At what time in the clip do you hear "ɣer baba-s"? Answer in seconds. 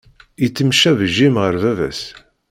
1.43-2.01